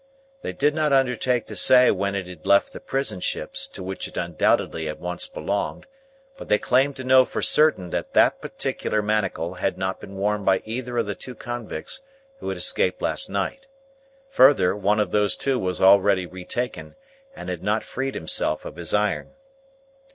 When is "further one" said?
14.31-14.99